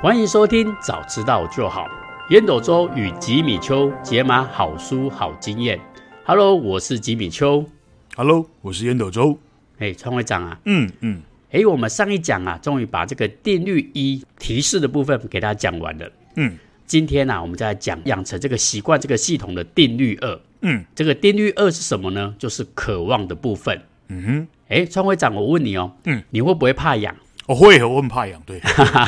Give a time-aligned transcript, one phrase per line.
[0.00, 1.88] 欢迎收听，早知道就好。
[2.30, 5.80] 烟斗周与吉米秋解码好书好经验。
[6.24, 7.64] Hello，我是吉米秋。
[8.14, 9.36] Hello，我是烟斗周。
[9.78, 11.20] 哎，创会长啊，嗯嗯，
[11.50, 16.08] 哎，我们上一讲啊，终于把这个定律一提示的部分给大家讲完了。
[16.36, 16.56] 嗯，
[16.86, 20.40] 今天呢、啊，我们再来讲养成这个习惯这个系统的定律二。
[20.60, 22.32] 嗯，这个定律二是什么呢？
[22.38, 23.82] 就是渴望的部分。
[24.06, 27.16] 嗯哼，哎，创会长，我问你哦，嗯，你会不会怕痒？
[27.48, 28.40] 我会，我很怕痒。
[28.46, 28.60] 对，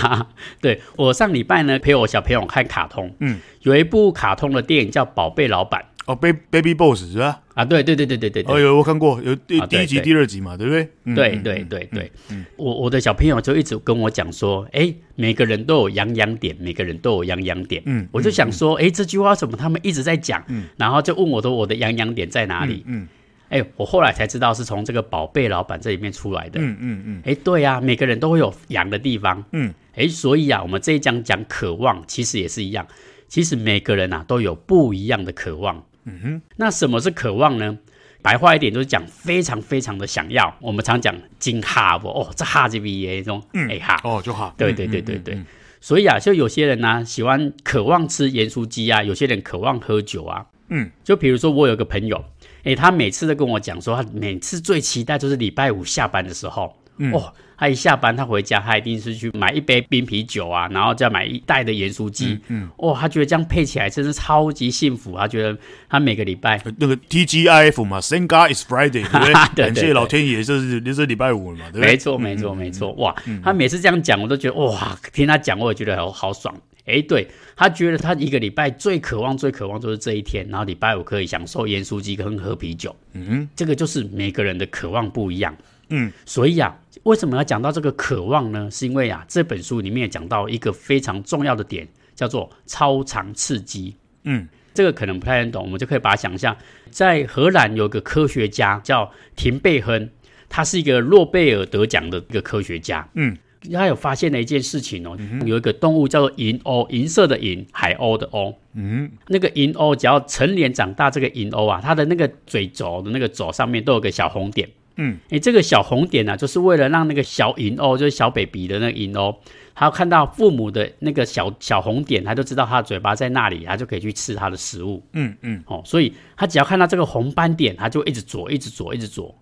[0.60, 5.80] 对，我上礼拜呢陪我小朋友看卡通，嗯，有一部卡通的电影叫《宝贝老板》。
[6.06, 7.40] 哦，Baby Baby Boss 是吧？
[7.54, 8.52] 啊，对对对对对对对。
[8.52, 10.88] 哦，有我看过，有第啊第一集、第二集嘛，对不对？
[11.04, 12.10] 嗯对对对对，
[12.56, 17.82] 我我的小朋友就一直跟我讲说，哎，每个人都有痒痒点，每个人都有痒痒点。
[17.84, 20.42] 嗯，我就想说，哎，这句话怎么他们一直在讲？
[20.48, 22.82] 嗯，然后就问我的我的痒痒点在哪里？
[22.86, 23.06] 嗯
[23.50, 26.60] 哎，我后来才知道是从这个宝贝老板这里面出来的。
[26.60, 29.44] 嗯嗯嗯哎，对啊，每个人都会有痒的地方。
[29.52, 32.86] 嗯，哎，所以啊，我们这一讲讲渴望，其实也是一样。
[33.26, 35.84] 其实每个人啊都有不一样的渴望。
[36.04, 37.76] 嗯哼，那什么是渴望呢？
[38.22, 40.54] 白话一点就是讲非常非常的想要。
[40.60, 44.54] 我们常讲金哈不哦，这哈这边那种，哎哈，哦就好。
[44.56, 45.36] 对对对对对。
[45.80, 50.46] 所以啊，就有些人呢、啊、喜欢渴望吃盐酥鸡啊，有些人渴望喝酒啊。
[50.68, 52.24] 嗯，就比如说我有个朋友。
[52.64, 62.70] 哎，他每次都跟我讲说，他每次最期待就是礼拜五下班的时候，嗯、哦，他一下班他回家，他一定是去买一杯冰啤酒啊，然后再买一袋的盐酥鸡，嗯，嗯。
[62.76, 65.56] 哦，他觉得这样配起来真是超级幸福，他觉得
[65.88, 69.04] 他每个礼拜那个 TGIF 嘛，Thank God it's Friday，
[69.56, 71.90] 感谢老天爷，就是这是礼拜五了嘛，对不对？
[71.90, 76.54] 没错，没错，没错，哇，他每次这样讲，我都觉得哇，听他讲，我也觉得好好爽。
[76.86, 77.28] 哎，对，
[77.60, 82.96] 他觉得他一个礼拜最渴望、最渴望就是这一天，然后礼拜五可以享受盐酥鸡跟喝啤酒。
[83.12, 85.54] 嗯哼，这个就是每个人的渴望不一样。
[85.90, 88.70] 嗯，所以啊，为什么要讲到这个渴望呢？
[88.70, 93.94] 是因为啊，这本书里面也讲到一个非常重要的点，叫做超常刺激。
[94.24, 96.56] 嗯，这个可能不太能懂，我们就可以把它想象，
[96.90, 100.08] 在荷兰有个科学家叫廷贝亨，
[100.48, 103.06] 他是一个诺贝尔得奖的一个科学家。
[103.12, 103.36] 嗯。
[103.74, 108.54] 他有发现了一件事情哦，有一个动物叫做银鸥，银色的银，海鸥的鸥。
[108.74, 114.68] 嗯，那个银鸥只要成年长大，这个银鸥啊，它的那个嘴轴的那个轴上面都有个小红点。
[114.96, 119.36] 嗯，诶，这个小红点呢、啊，就是为了让那个小银鸥，就是小 baby 的那个银鸥，
[119.74, 125.02] 它要看到父母的那个小小红点，它就知道它的嘴巴在那里，它就可以去吃它的食物。
[125.12, 129.34] 嗯嗯，哦，所以它只要看到这个红斑点，它就一直啄，一直啄，一直啄。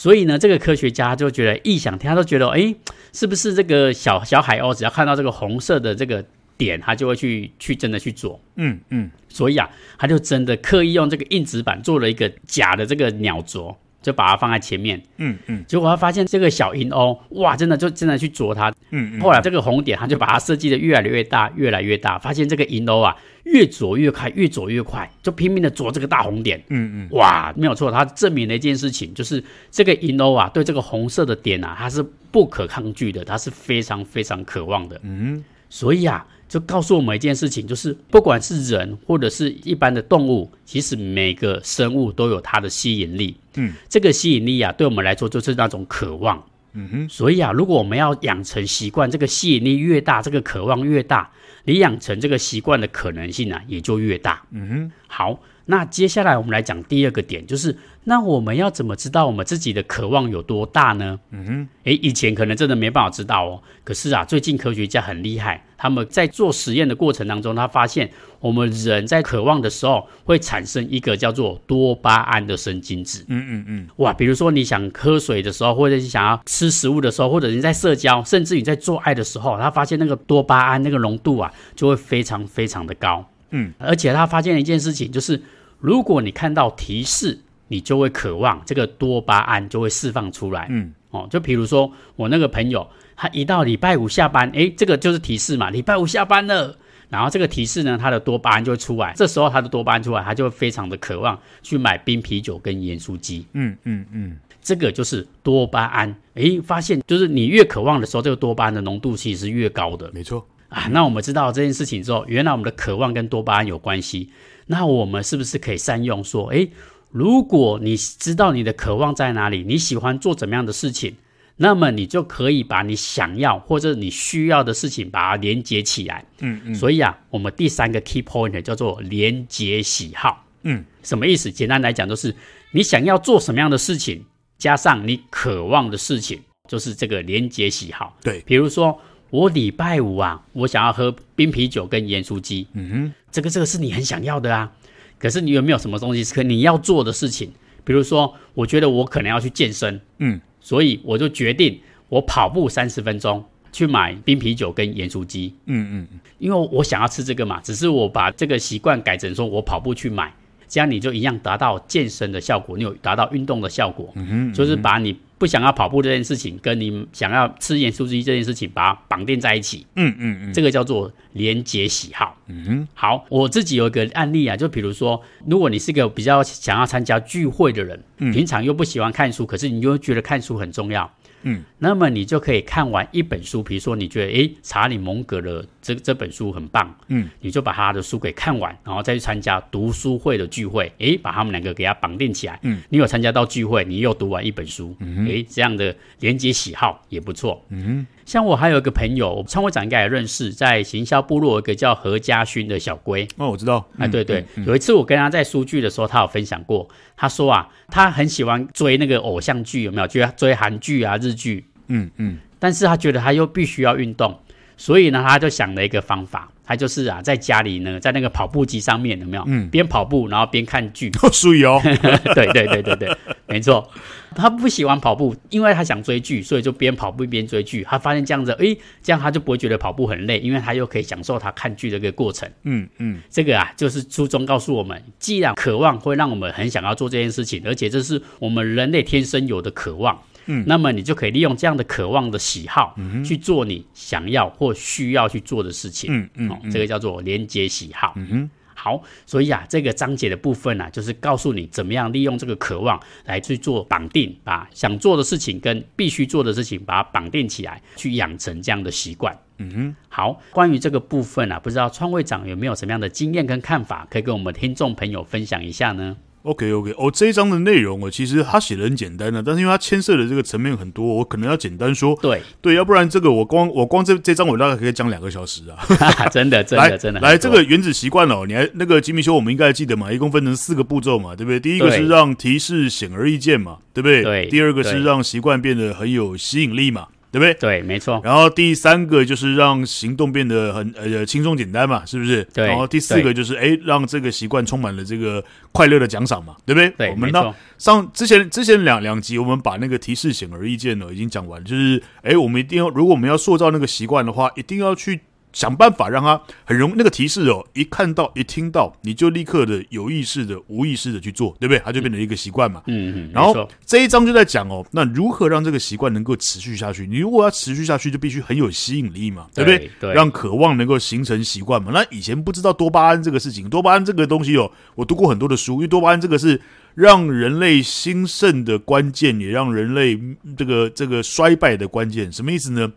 [0.00, 2.74] 所以呢，这个科学家就觉得异想天，他都觉得，哎，
[3.12, 6.24] 是不是这个小小海鸥只要看到这个红色的这个
[6.56, 8.40] 点，他就会去去真的去做？
[8.56, 9.10] 嗯嗯。
[9.28, 9.68] 所以啊，
[9.98, 15.02] 他就真的刻意用这个硬纸板做了一个假的这个鸟啄，就把它放在前面。
[15.16, 15.64] 嗯嗯。
[15.66, 18.70] 结果他发现这个小银鸥，哇，真的就真的去啄它。
[18.90, 19.20] 嗯嗯。
[19.20, 23.16] 后来这个红点，他就把它设计的越来越大，越来越大，发现这个银鸥啊。
[23.44, 26.62] 越啄越快，越啄越快，就拼命的啄这个大红点。
[26.68, 35.00] 嗯嗯，哇，没有错，他证明了一件事情，就是这个银鸥啊，对这个红色的点啊，它是不可抗拒的，它是非常非常渴望的。
[35.02, 43.36] 嗯，所以啊，就告诉我们一件事情，就是不管是人或者是一般的动物，其实每个生物都有它的吸引力。
[43.54, 46.44] 嗯，这个吸引力啊，对我们来说就是那种渴望。
[46.72, 51.30] 嗯哼，所以啊，如果我们要养成习惯，这个吸引力越大，这个渴望越大，
[51.64, 54.42] 你养成这个习惯的可能性啊，也就越大。
[54.50, 61.18] 嗯哼，好，那接下来我们来讲第二个点，就是那我们要怎么知道我们自己的渴望有多大呢？
[61.30, 63.62] 嗯哼，诶，以前可能真的没办法知道哦。
[63.84, 68.10] 可是啊，最近科学家很厉害，他们在做实验的过程当中，他发现
[68.40, 73.24] 我们人在渴望的时候会产生一个叫做多巴胺的神经质。
[73.28, 83.24] 嗯嗯嗯，哇，比如说你想喝水的时候，或者是想要吃食物的时候，或者你在社交，甚至你在做爱的时候，他发现那个多巴胺那个浓度啊，就会非常非常的高。
[83.52, 85.40] 嗯，而且他发现了一件事情，就是
[85.80, 90.66] 如果你看到提示，你就会渴望，这个多巴胺就会释放出来。
[90.70, 96.76] 嗯，哦，就比如说我那个朋友，他一到礼拜五下班，诶，这个就是提示嘛，礼拜五下班了。
[97.08, 99.12] 然后这个提示呢，他的多巴胺就会出来。
[99.16, 103.44] 这时候他的多巴胺出来，他就会非常的渴望去买冰啤酒跟盐酥鸡。
[103.52, 106.14] 嗯嗯嗯，这个就是多巴胺。
[106.34, 110.08] 诶，发现就是你越渴望的时候，这个多巴胺的浓度其实是越高的。
[110.14, 110.86] 没错啊。
[110.92, 114.30] 那我们知道这件事情之后，原来我们的渴望跟多巴胺有关系。
[114.70, 116.70] 那我们是不是可以善用说，诶，
[117.10, 121.16] 如果你知道你的渴望在哪里，你喜欢做怎么样的事情？
[121.56, 126.24] 那么你就可以把你想要或者你需要的事情把它连接起来。
[126.38, 126.74] 嗯嗯。
[126.74, 130.46] 所以啊，我们第三个 key point 叫做连接喜好。
[130.62, 131.50] 嗯，什么意思？
[131.50, 132.32] 简单来讲，就是
[132.70, 134.24] 你想要做什么样的事情，
[134.56, 138.16] 加上你渴望的事情，就是这个连接喜好。
[138.22, 138.96] 对，比如说
[139.30, 142.66] 我礼拜五啊，我想要喝冰啤酒跟盐酥鸡。
[142.72, 144.72] 嗯哼，这个这个是你很想要的啊。
[145.18, 147.50] 可是你有没有什么东西是可你要做的事情？
[147.84, 155.54] 比如说，我觉得我可能要去健身，嗯，所以我就决定我跑步三十分钟，去买冰啤酒跟盐酥鸡。
[155.66, 160.32] 嗯嗯，因为我想要吃这个嘛，只是我把这个习惯改成说我跑步去买。
[160.68, 172.36] 这样你就一样达到健身的效果，你有达到运动的效果，嗯哼，就是把你不想要跑步这件事情，跟你想要吃盐酥鸡这件事情，把它绑定在一起，嗯嗯嗯，这个叫做连结喜好。
[172.46, 181.10] 嗯哼，好，我自己有一个案例啊，就比如说，如果你是一个比较想要参加聚会的人，嗯，平常又不喜欢看书，可是你又觉得看书很重要。
[181.42, 210.06] 嗯，那么你就可以看完一本书，比如说你觉得诶，查理蒙格的这这本书很棒，嗯，你就把他的书给看完，然后再去参加读书会的聚会，诶，把他们两个给他绑定起来，嗯，你有参加到聚会，你又读完一本书，嗯，诶，这样的连接喜好也不错，嗯，像我还有一个朋友，创会长应该也认识，在行销部落有一个叫何家勋的小龟，哦，我知道，哎，对对，有一次我跟他在书聚的时候，他有分享过，他说啊，他很喜欢追那个偶像剧，有没有？
[210.06, 211.64] 就追韩剧啊、日剧。
[211.92, 214.38] 嗯嗯，但是他觉得他又必须要运动，
[214.80, 219.44] 所以呢，他就想了一个方法，他就是啊，在家里呢，在那个跑步机上面有没有？
[219.46, 221.78] 嗯，边跑步然后边看剧，所 以哦，
[222.34, 223.14] 对对对对对，
[223.46, 223.86] 没错。
[224.34, 227.84] 他不喜欢跑步，因为他想追剧，所以就边跑步边追剧。
[227.86, 232.48] 他发现这样子，诶，这样他就不会觉得跑步很累，因为他又可以享受他看剧的一个过程。
[232.62, 240.18] 嗯嗯，这个啊，就是书中告诉我们，既然渴望会让我们很想要做这件事情，而且这是我们人类天生有的渴望。
[240.50, 246.12] 嗯，那么你就可以利用这样的渴望的喜好，嗯，去做你想要或需要去做的事情。
[246.12, 248.14] 嗯嗯，嗯，这个叫做连接喜好。
[248.16, 259.38] 嗯哼，好，所以啊，这个章节的部分呢，啊，就是告诉你怎么样利用这个渴望来去做绑定，把想做的事情跟必须做的事情把它绑定起来，去养成这样的习惯。
[259.58, 272.18] 嗯哼，好，关于这个部分啊，不知道创会长有没有什么样的经验跟看法，可以跟我们听众朋友分享一下呢？OK OK，哦，这一章的内容哦，其实他写的很简单的，但是因为他牵涉的这个层面很多，我可能要简单说。
[272.22, 275.76] 对对，要不然这个我光我光这这章我大概可以讲两个小时啊！
[276.32, 277.20] 真的真的 真的。
[277.20, 280.12] 来，这个原子习惯哦，你还那个吉米修，我们应该还记得嘛？
[280.12, 281.60] 一共分成四个步骤嘛，对不对？
[281.60, 284.22] 第一个是让提示显而易见嘛，对不对？
[284.22, 284.46] 对。
[284.48, 287.08] 第二个是让习惯变得很有吸引力嘛。
[287.32, 287.54] 对不对？
[287.54, 288.20] 对，没错。
[288.24, 292.42] 然后第三个就是让行动变得很呃轻松简单嘛，是不是？
[292.52, 292.66] 对。
[292.66, 296.90] 然后第四个就是哎，让这个习惯充满了这个快乐的奖赏嘛，对不对？
[296.98, 305.20] 对，我们那上之前之前两两集，我们把那个提示显而易见了已经讲完，就是哎，我们一定要，如果我们要塑造那个习惯的话，一定要去。
[305.52, 311.82] 想办法让他很容那个提示哦，一看到一听到，你就立刻的有意识的、无意识的去做，对不对？
[311.84, 312.82] 它就变成一个习惯嘛。
[312.86, 313.30] 嗯嗯。
[313.32, 317.06] 然后这一章就在讲哦，那如何让这个习惯能够持续下去？
[317.06, 319.78] 你如果要持续下去，就必须很有吸引力嘛，对不对？
[319.78, 319.90] 对。
[320.00, 321.90] 对，让渴望能够形成习惯嘛。
[321.92, 326.60] 那以前不知道多巴胺这个事情，多巴胺这个东西哦，我读过很多的书，因为多巴胺这个是
[326.94, 330.18] 让人类兴盛的关键，也让人类
[330.56, 332.30] 这个这个衰败的关键。
[332.30, 332.90] 什么意思呢？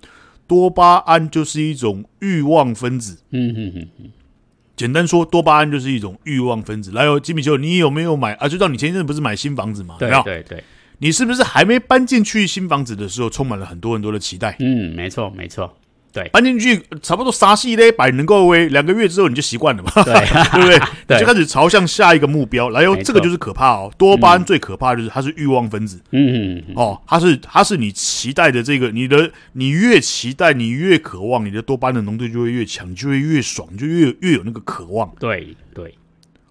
[0.54, 3.18] 多巴胺就是一种欲望分子。
[3.32, 4.12] 嗯哼哼哼。
[4.76, 6.92] 简单说，多巴胺就是一种欲望分子。
[6.92, 8.44] 来哦，吉米邱，你有没有买啊？
[8.44, 9.96] 就知道你前一阵不是买新房子吗？
[9.98, 10.64] 对对对，对。
[11.00, 14.56] 你是不是还没搬进去新房子的时候，充满了很多很多的期待？
[14.60, 15.76] 嗯，没错没错。
[16.14, 20.14] 对，搬进去差不多啥戏嘞，百能够喂两个月之后你就习惯了嘛，对，
[20.54, 20.80] 对不对？
[21.08, 22.96] 对，你就开始朝向下一个目标来哟。
[22.98, 26.00] 这个就是可怕哦，多巴胺最可怕的就是它是欲望分子。
[26.12, 35.12] 嗯嗯哦，它是它是你期待的这个，你的你越期待，你越渴望，你的多巴胺的浓度就会越强，就会越爽，就越越有那个渴望。
[35.20, 35.96] 对对，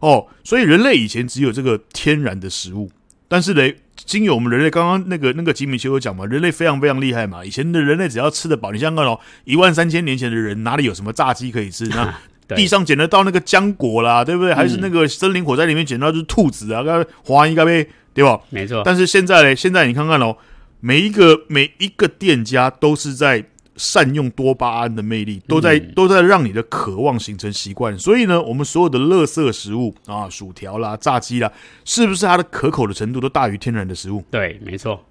[0.01, 2.91] 哦，所以人类以前只有这个天然的食物，
[3.29, 3.77] 但是嘞。
[4.05, 7.45] 经由我们人类刚刚那个那个吉米修有讲嘛，人类非常非常厉害嘛。
[7.45, 11.87] 以前的人类只要吃得饱，你想想看哦，一万三千年前的人哪里有什么炸鸡可以吃？
[11.87, 12.15] 那
[12.57, 14.53] 地上捡得到那个浆果啦，对不对？
[14.53, 18.39] 还是那个森林火灾里面捡到就是兔子啊，该花应该被，对吧？
[18.51, 18.83] 没错。
[18.85, 20.37] 但是现在嘞，现在你看看哦，
[20.81, 23.47] 每一个每一个店家都是在。
[23.77, 27.99] 善用多巴胺的魅力，都在都在让你的渴望形成习惯。
[27.99, 31.51] 所以呢，我们所有的垃圾食物啊，薯条啦、炸鸡啦，
[31.85, 34.23] 是不是它的可口的程度都大于天然的食物？
[34.31, 35.05] 对，没错。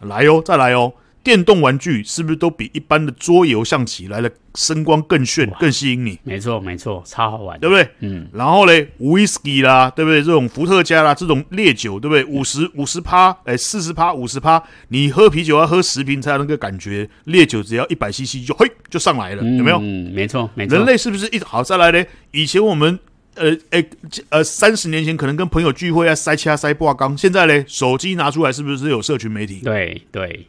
[0.00, 0.92] 来哟，再来哟。
[1.26, 6.16] 电动玩具是不是都比一般的桌游象棋来的声光更炫、更吸引你？
[6.22, 7.88] 没错，没错，超好玩，对不对？
[7.98, 8.28] 嗯。
[8.32, 10.22] 然后嘞，whisky 啦，对不对？
[10.22, 12.24] 这种伏特加啦，这种烈酒，对不对？
[12.26, 19.78] 五十五十趴，哎，四十趴，五十趴，你喝啤酒要喝十瓶才有那个感觉，烈酒只要一百 CC 就嘿就上来了，有没有？
[19.82, 20.78] 嗯，没错，没错。
[20.78, 22.06] 人类是不是一好再来嘞？
[22.30, 22.96] 以前我们
[23.34, 23.84] 呃哎
[24.28, 29.58] 呃三十年前可能跟朋友聚会啊塞掐塞挂缸，现在嘞手机拿出来是不是有社群媒体？
[29.64, 30.46] 对对。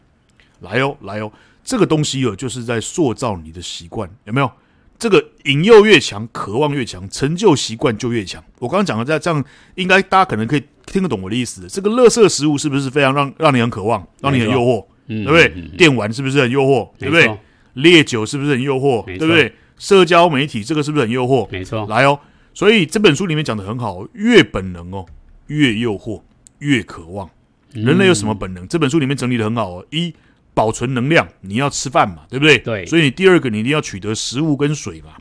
[0.60, 1.32] 来哦，来哦！
[1.64, 4.50] 这个东西哦，就是在塑造你的习惯，有没有？
[5.00, 8.44] 这个引诱越强，渴望越强，成就习惯就越强。
[8.58, 9.44] 我刚刚讲的在这样，
[9.76, 11.68] 应该大家可能可以听得懂我的意思。
[11.68, 15.50] 这个垃圾食物是不是非常让让你很渴望，让你很诱惑，对不对？
[15.78, 17.38] 电玩是不是很诱惑，对不对？
[17.74, 19.54] 烈酒是不是很诱惑，对不对？
[19.78, 21.48] 社交媒体这个是不是很诱惑？
[21.52, 22.20] 没错，来哦。
[22.56, 25.06] 所以这本书里面讲的很好，越本能哦，
[25.46, 26.24] 越诱惑，
[26.58, 27.30] 越渴望。
[27.74, 28.68] 人类有什么本能？
[28.68, 29.86] 这本书里面整理的很好哦。
[29.92, 30.12] 一
[30.58, 32.58] 保存能量，你要吃饭嘛，对不对？
[32.58, 32.84] 对。
[32.88, 35.12] 所以你第二个，你一定要取得食物跟水嘛。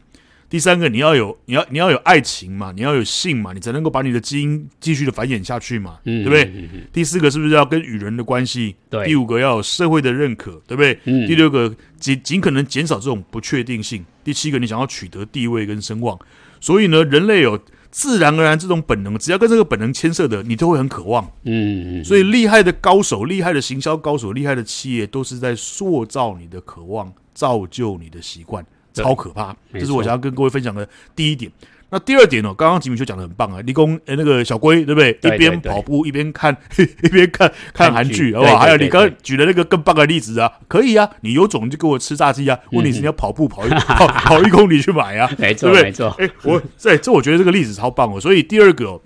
[0.49, 6.45] 第三个，你要有，你要你要有爱情嘛，你要有性嘛，你才能够把你的基因继续的繁衍下去嘛，嗯、对不对？
[6.45, 8.77] 嗯嗯、第四个是不是要跟与人的关系？
[8.89, 9.05] 对。
[9.05, 10.99] 第五个要有社会的认可，对不对？
[11.05, 14.03] 嗯、第六个尽尽可能减少这种不确定性。
[14.25, 16.19] 第七个，你想要取得地位跟声望。
[16.61, 21.25] 所以呢，人类有自然而然这种本能，只要跟这个本能牵涉的，你都会很渴望。
[21.45, 29.57] 嗯，嗯，所以厉害的高手、厉害的行销高手、厉害的企业，都是在塑造你的渴望，造就你的习惯，超可怕。
[29.73, 31.51] 这是我想要跟各位分享的第一点。
[31.91, 32.53] 那第二点呢？
[32.57, 33.61] 刚刚吉米就讲的很棒啊！
[33.63, 35.17] 立功，诶，那个小龟对不对？
[35.23, 36.57] 一边跑步一边看，
[37.03, 38.59] 一边看看韩剧，好不好？
[38.59, 41.09] 还有你刚刚举的那个更棒的例子啊，可以啊！
[41.21, 42.59] 你有种就给我吃炸鸡啊！
[42.73, 45.71] 问题是你要跑步跑一 跑跑一公里去买啊，没错？
[45.73, 46.09] 没错。
[46.19, 48.21] 哎，我这这我觉得这个例子超棒哦！
[48.21, 49.01] 所以第二个。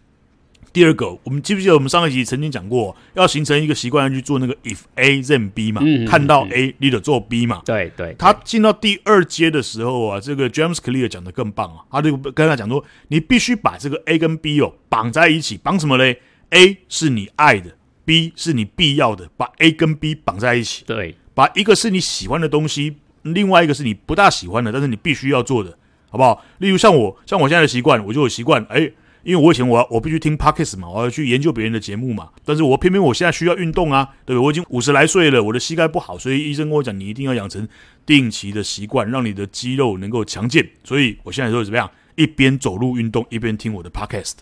[0.72, 5.82] 第二个，我们记不记得我们上一集曾经讲过，要形成一个习惯，要去做那个 if A then B 嘛？
[5.84, 7.60] 嗯、看到 A，你得做 B 嘛？
[7.64, 8.14] 对对。
[8.16, 20.84] 他进到第二阶的时候啊，这个 James Clear 讲的更棒啊，他就跟他讲说，你必须把这个 A 跟 B 哦绑在一起，绑什么嘞？A 是你爱的，B 是你必要的，把 A 跟 B 绑在一起。
[20.86, 25.76] 对，把一个是你喜欢的东西，另外一个是你不大喜欢的，但是你必须要做的，
[26.10, 26.44] 好不好？
[26.58, 28.88] 例如像我，像我现在的习惯，我就有习惯，哎。
[29.22, 32.30] 因为我以前我要我必须听 Podcast 嘛，我要去研究别人的节目嘛。
[32.44, 34.46] 但是我偏偏我现在需要运动啊，对不对？
[34.46, 37.68] 我已经五十来岁了，我的膝盖不好，所以医生跟我讲，你一定要养成
[38.06, 40.68] 定期的习惯，让你的肌肉能够强健。
[40.84, 41.90] 所以我现在说怎么样？
[42.16, 44.34] 一边走路运动，一边听我的 Podcast，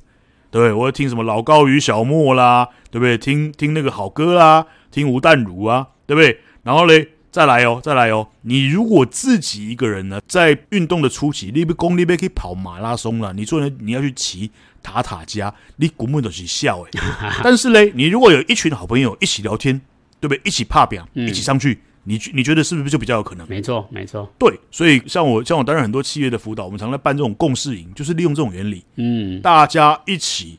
[0.50, 0.72] 对不对？
[0.72, 3.18] 我要听什么老高与小莫啦，对不对？
[3.18, 6.40] 听听那个好歌啦，听吴淡如啊，对不对？
[6.62, 7.08] 然后嘞。
[7.30, 8.26] 再来哦，再来哦！
[8.40, 13.34] 你如果自己一个人呢，在运动的初期，你不公，你不可以跑马拉松了。
[13.34, 13.76] 你做人？
[13.80, 14.50] 你要去骑
[14.82, 16.90] 塔塔家，你根本就是笑诶。
[17.42, 19.80] 但是嘞，你如果有一群好朋友一起聊天，
[20.20, 20.40] 对不对？
[20.44, 23.48] 一起趴表，一起上去，嗯、你你觉得是不是就比较有可能？
[23.48, 24.30] 没错，没错。
[24.38, 30.58] 对，所以像我像我担任很多企业的辅导，我们常常办这种共事营，就是利用这种原理，嗯，大家一起。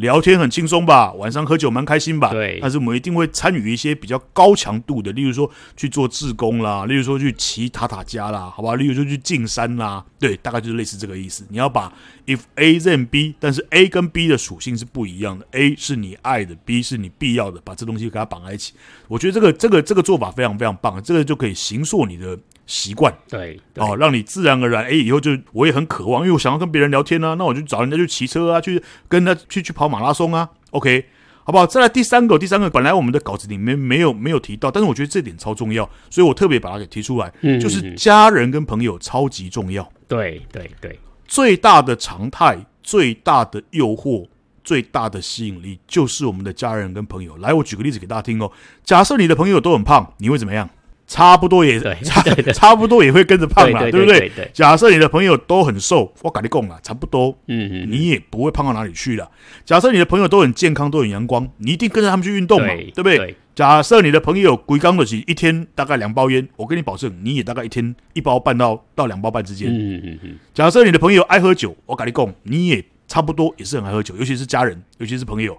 [0.00, 2.30] 聊天很轻松吧，晚上喝酒蛮开心吧？
[2.30, 2.58] 对。
[2.60, 8.74] 但是我们一定会参与一些比较高强度的，例如说去做志工啦，例如说去骑塔塔加啦，好吧？
[8.74, 11.44] 例如说去进山啦，对，大概就是类似这个意思。
[11.48, 11.92] 你要把
[12.26, 18.72] if A then B，但是 A 跟 B 的属性是不一样的，A 是你爱的，B 是你必要的，把这东西给它绑在一起。
[19.06, 22.38] 我觉得这个这个这个做法非常非常棒，这个就可以形塑你的。
[22.70, 23.12] 习惯。
[23.28, 23.84] 对，对。
[23.84, 31.06] 哦，让你自然而然哎，以后就我也很渴望，因为我想要跟别人聊天啊，那我就找人家去骑车啊，去跟他去去跑马拉松啊，OK，
[31.42, 31.66] 好不好？
[31.66, 44.28] 再来第三个，第三个本来我们的稿子里面没有没有提到，但是我觉得这点超重要，所以我特别把它给提出来，嗯，就是家人跟朋友超级重要，对对对，最大的常态、最大的诱惑、
[44.62, 47.36] 最大的吸引力就是我们的家人跟朋友。
[47.38, 48.50] 来，我举个例子给大家听哦，
[48.84, 50.68] 假设你的朋友都很胖，你会怎么样？
[51.10, 52.22] 差不多也差
[52.54, 54.30] 差不多也会跟着胖嘛，对不对？
[54.54, 59.28] 假设你的朋友都很瘦，我跟你讲啊，差不多，嗯嗯，你也不会胖到哪里去了。
[59.64, 63.34] 假设你的朋友都很健康，都很阳光，你一定跟着他们去运动嘛，对不对？
[63.56, 69.68] 假设你的朋友龟刚的是一天大概两包烟，我跟你保证，你也大概一天一包半到到两包半之间。
[69.68, 70.38] 嗯嗯嗯。
[70.54, 75.58] 假设你的朋友爱喝酒，我跟你讲，你也差不多也是很爱喝酒，尤其是家人，尤其是朋友。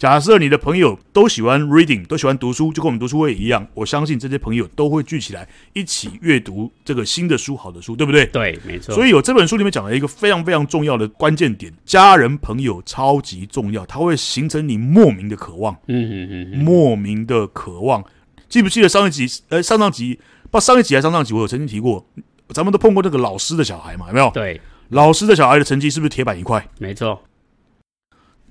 [0.00, 8.24] 假设你的朋友都喜欢 reading，都喜欢读书，就跟我们读书会一样，我相信这些朋友都会聚起来一起阅读这个新的书、好的书，对不对？
[8.28, 8.94] 对，没错。
[8.94, 15.76] 所以有这本书里面讲了一个非常非常重要的关键点：家人朋友超级重要，它会形成你莫名的渴望。
[15.88, 18.02] 嗯嗯嗯，莫名的渴望。
[18.48, 19.26] 记不记得上一集？
[19.50, 20.18] 呃，上上集，
[20.50, 22.06] 不上一集还是上上集，我有曾经提过，
[22.54, 24.06] 咱们都碰过那个老师的小孩嘛？
[24.08, 24.30] 有没有？
[24.30, 26.66] 对，老师的小孩的成绩是不是铁板一块？
[26.78, 27.22] 没错。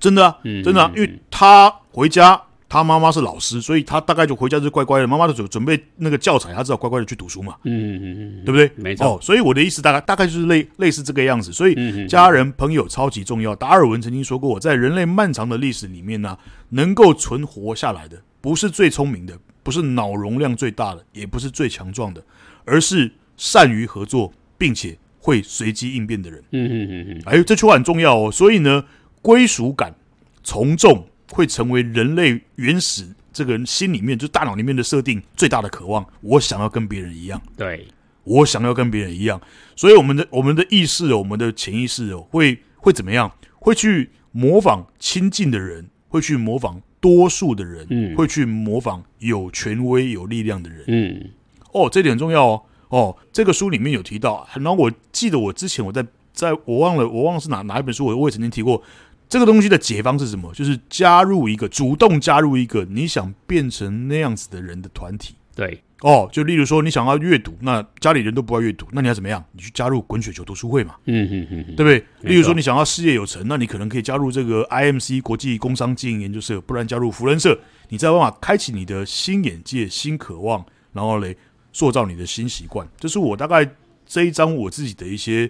[0.00, 8.02] 真的啊，真的啊，因为他回家，他妈妈是老师，所以他大概就回家就乖乖的，妈妈就准准备那个教材，他只好乖乖的去读书嘛，嗯嗯
[8.40, 8.70] 嗯，对不对？
[8.76, 9.06] 没错。
[9.06, 13.54] 哦，所以我的意思大概大概就是类类似这个样子，所以家人朋友超级重要。
[13.54, 16.38] 达尔文曾经说过，在人类漫长的历史里面呢，
[16.70, 22.24] 能够存活下来的，不是最聪明的，不是脑容量最大的，也不是最强壮的，
[22.64, 26.42] 而是善于合作并且会随机应变的人。
[26.52, 28.84] 嗯嗯嗯嗯，哎，这句话很重要哦，所以呢。
[29.22, 29.94] 归属感、
[30.42, 37.40] 从众会成为人类原始这这个人心里面，就大脑里面的设定最大的渴望，我想要跟别人一样。
[37.56, 37.88] 对，
[38.22, 39.40] 我想要跟别人一样。
[39.74, 43.32] 所以我们的我们的意识，我们的潜意识哦，会会怎么样？
[43.58, 51.30] 会去模仿亲近的人，会去模仿多数的人，嗯，会去模仿有权威、有力量的人，嗯。
[51.72, 52.62] 哦，这点很重要哦。
[52.90, 58.82] 哦，这个书里面有提到，然后我记得我之前我在在我忘了我忘了是哪哪一本书，我我也曾经提过
[59.30, 65.36] 这个东西的解方是什么，就是加入一个主动加入一个你想变成那样子的人的团体。
[65.54, 69.42] 对，哦，就例如说你想要阅读，那家里人都不爱阅读，那你要怎么样？
[69.52, 72.04] 你去加入滚雪球读书会嘛，嗯嗯嗯，对不对？
[72.28, 77.58] 例如说你想要事业有成，那你可能可以加入这个 IMC 国际工商经营研究社，不然加入福人社，
[77.90, 81.36] 你再办法开启你的新眼界、新渴望，然后嘞。
[81.72, 83.64] 塑造你的新习惯，这是我大概
[84.04, 85.48] 这一章我自己的一些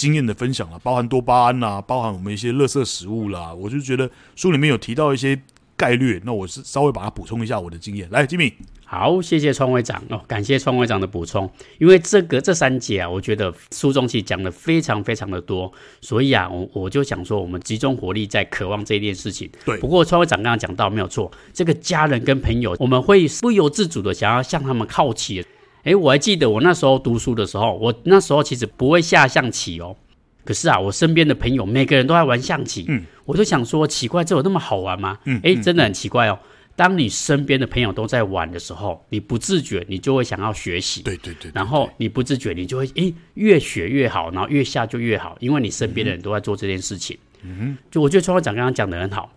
[0.00, 5.38] 经验的分享了，包含多巴胺啊，包含我们一些垃圾食物啦，我就觉得书里面有提到一些
[5.76, 8.08] 概略，那我是稍微把它补充一下我的经验。
[8.10, 8.50] 来，吉米，
[8.86, 19.50] 好，谢谢创会长哦，感谢创会长的补充，因为这个这三节啊，我觉得书中其实讲的非常非常的多，所以啊，我我就想说，我们集中火力在渴望这一件事情。
[19.66, 25.44] 对，不过创会长刚刚讲到没有错，这个家人跟朋友，我们会不由自主的想要向他们靠齐。
[25.84, 29.96] 诶，我还记得我那时候读书的时候，我那时候其实不会下象棋哦。
[30.44, 35.18] 可是啊，我身边的朋友每个人都在玩象棋，嗯，我就想说，奇怪，这有那么好玩吗？
[35.24, 36.38] 嗯，诶，真的很奇怪哦。
[36.76, 47.18] 当你身边的朋友都在玩的时候，你不自觉，你就会想要学习，对对对，然后你不自觉，你就会诶，越学越好，然后越下就越好，因为你身边的人都在做这件事情。
[47.42, 49.30] 嗯哼，就我觉得创会长刚刚讲的很好。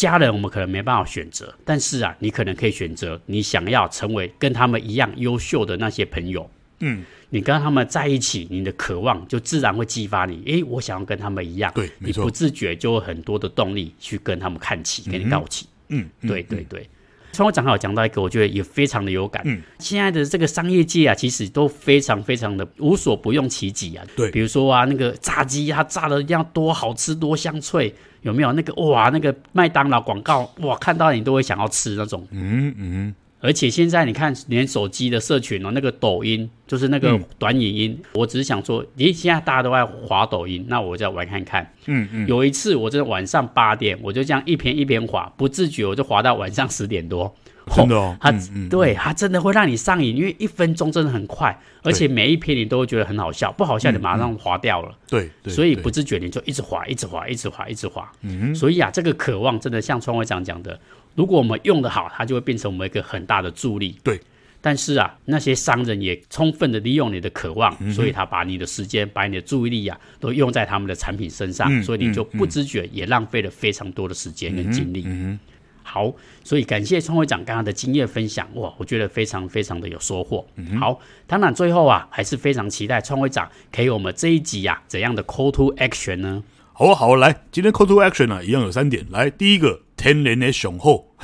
[0.00, 6.50] 家人我们可能没办法选择，但是啊，你可能可以选择你想要成为跟他们一样优秀的那些朋友。
[6.78, 10.42] 嗯，你跟他们在一起，你的渴望就自然会激发你。
[10.46, 11.70] 诶，我想要跟他们一样。
[11.74, 12.22] 对，没错。
[12.22, 15.66] 你不自觉就有很多的动力去跟他们看齐，跟你道齐。
[15.88, 16.88] 嗯，对对对。
[17.32, 19.42] 创会长好讲到一个，我觉得也非常的有感。
[19.44, 24.04] 嗯，现在的这个商业界啊，其实都非常非常的无所不用其极啊。
[24.16, 27.94] 对，比如说啊，那个炸鸡，它炸的要多好吃，多香脆。
[28.22, 29.08] 有没有那个哇？
[29.08, 32.26] 那个麦当劳广告哇，看到你都会想要吃那种。
[32.30, 33.14] 嗯嗯。
[33.40, 41.72] 而且现在你看，连手机的社群哦，那个抖音就是那个短影音，嗯、我只是想说，咦，现在大家都在滑抖音，那我再玩看看。
[41.86, 42.26] 嗯嗯。
[42.28, 47.34] 有一次，我真的晚上八点，我就这样一篇一篇滑，不自觉我就滑到晚上十点多。
[47.76, 48.32] 真的哦，它
[48.68, 54.92] 对它真的会让你上瘾，因为一分钟真的很快，而且每一篇你都会觉得很好笑，不好笑你马上滑掉了。
[55.08, 58.10] 对，所以不自觉你就一直滑，一直滑，一直滑，一直滑。
[58.22, 60.80] 嗯，所以啊，这个渴望真的像创会长讲的，
[61.14, 63.96] 如果我们用得好，它就会变成我们一个很大的助力。
[64.02, 64.20] 对，
[64.60, 75.02] 但是啊，那些商人也充分的利用你的渴望，所以他把你的时间、把你的注意力啊，都用在他们的产品身上，所以你就不知觉也浪费了非常多的时间跟精力。
[75.06, 75.38] 嗯。
[75.82, 80.46] 好，所以感谢创会长刚刚的经验分享，哇，我觉得非常非常的有收获。
[80.54, 86.44] 嗯、好，当然最后啊，还是非常期待创会长给我们这一集啊怎样的 call to action 呢？
[86.72, 89.04] 好啊，好啊，来，今天 call to action 呢、啊，一样有三点。
[89.10, 89.80] 来，第一个。
[90.00, 91.06] 天然的雄厚，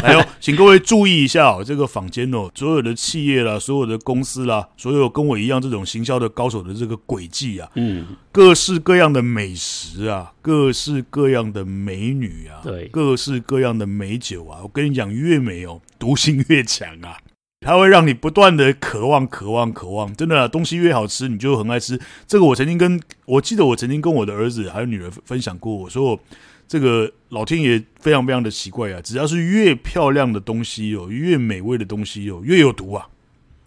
[0.00, 17.18] 还有，请各位注意一下哦，这个坊间哦，所有的企业啦，所有的公司啦，所有跟我一样这种行销的高手的这个诡计啊，嗯，各式各样的美食啊，各式各样的美女啊，对，各式各样的美酒啊，我跟你讲，越美哦，毒性越强啊，
[17.60, 21.98] 它会让你不断的渴望、渴望、渴望，真的啊，东西越好吃，你就很爱吃。
[22.28, 26.20] 这个我曾经跟我记得我曾经跟我的儿子还有女儿分享过，我说我。
[26.66, 29.00] 这个老天爷非常非常的奇怪啊！
[29.02, 33.08] 只要是越漂亮的东西哦，越美味的东西哦，越有毒啊！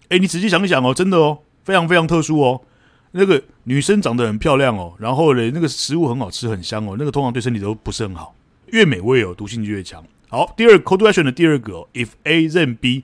[0.10, 2.62] 哎，你仔细想一想哦，真的哦，非常非常特殊哦。
[3.12, 8.36] 那个女生长得很漂亮哦，然后呢，那个食物很好吃很香哦，那个通常对身体都不是很好。
[8.68, 10.04] 越美味哦，毒性就越强。
[10.28, 13.04] 好，第二 call to action 的第二个哦，if A then B，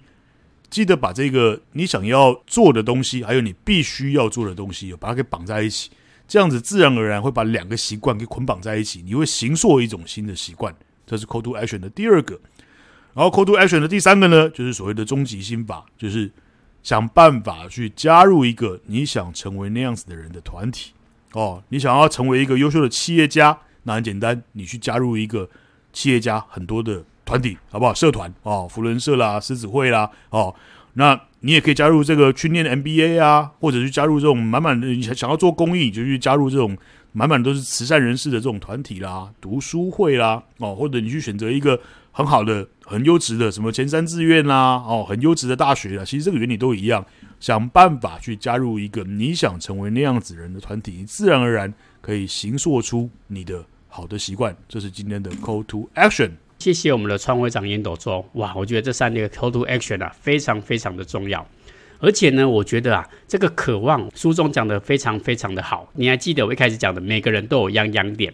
[0.70, 5.92] 记得把这个你想要做的东西，还有你必须要做的东西，把它给绑在一起。
[6.32, 10.74] 这样子自然而然会把两个习惯给捆绑在一起，你会形塑一种新的习惯。
[11.06, 12.40] 这是 Call to Action 的第二个，
[13.14, 16.32] 然后 Call to Action 的第三个呢，就是所谓的终极心法，就是
[16.84, 20.94] 想办法去加入一个你想成为那样子的人的团体。
[21.34, 25.50] 哦，你想要成为一个优秀的企业家，那很简单，你去加入一个
[25.92, 27.94] 企业家很多的团体，好不好？
[27.94, 30.56] 社团哦，扶轮社啦，狮子会啦，哦，
[30.94, 31.20] 那。
[31.42, 36.78] 你也可以加入这个去念 MBA 啊，或者去加入这种满满的你想要做公益，就去加入这种
[37.12, 41.80] 满满都是慈善人士的这种团体啦、读书会啦，哦，或者你去选择一个
[42.12, 47.06] 很好的、很优质的什么前三志愿啦，哦，很优质的大学啦，其实这个原理都一样，
[47.40, 54.56] 想办法去加入一个你想成为那样子人的团体，你自然而然可以形塑出你的好的习惯。
[54.70, 56.32] 这是今天的 Call to Action。
[56.62, 58.24] 谢谢我们的创会长烟斗周。
[58.34, 61.44] 哇，我觉得这三个 call to action 啊，非常非常的重要。
[61.98, 65.92] 而且呢，我觉得啊，这个渴望书中讲的非常非常的好。
[65.96, 68.32] 你还记得我一开始讲的，每个人都有样痒点。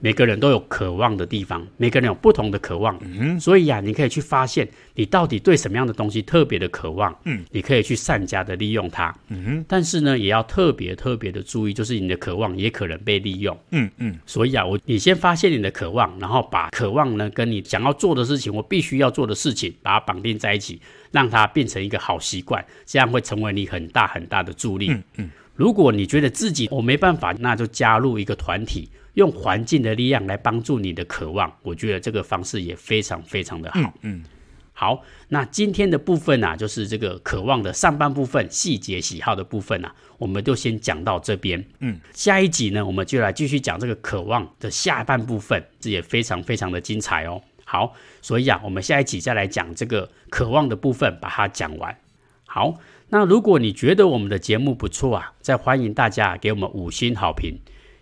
[0.00, 20.80] 每个人都有渴望的地方，每个人有不同的渴望，嗯，所以呀、啊，你可以去发现你到底对什么样的东西特别的渴望，嗯，你可以去善加的利用它，嗯哼，但是呢，也要特别特别的注意，就是你的渴望也可能被利用，嗯嗯，所以啊，我你先发现你的渴望，然后把渴望呢跟你想要做的事情，我必须要做的事情，把它绑定在一起，
[21.10, 28.88] 让它变成一个好习惯，这样会成为你很大很大的助力，嗯嗯，如果你觉得自己我没办法，那就加入一个团体。
[29.18, 33.92] 用环境的力量来帮助你的渴望，我觉得这个方式也非常非常的好。
[34.02, 34.24] 嗯，嗯，
[34.72, 41.66] 好，那今天的部分啊，就是这个渴望的上半部分，细节喜好的部分啊，我们就先讲到这边。
[41.80, 47.42] 嗯，下一集呢，我们就来继续讲这个渴望的下半部分，这也非常非常的精彩哦。
[47.64, 51.98] 好，所以啊，我们下一集再来讲这个渴望的部分，把它讲完。
[52.46, 52.74] 好，
[53.08, 57.58] 那如果你觉得我们的节目不错啊，再欢迎大家给我们五星好评。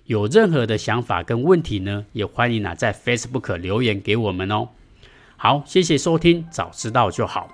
[0.07, 4.69] 有任何的想法跟问题呢，也欢迎啊在 Facebook 留言给我们哦。
[5.37, 7.49] 好，谢谢收听，早知道就好。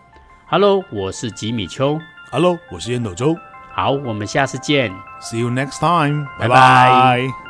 [0.48, 1.98] Hello，我是吉米秋。
[2.30, 3.34] Hello，我是烟斗周。
[3.72, 4.92] 好，我们下次见。
[5.22, 6.26] See you next time。
[6.38, 7.41] 拜拜。